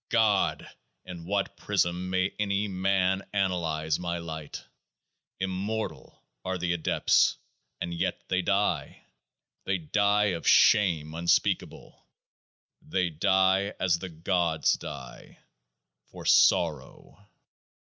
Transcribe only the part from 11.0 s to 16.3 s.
unspeakable; They die as the Gods die, for